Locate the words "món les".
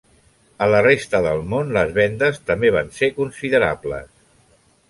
1.51-1.93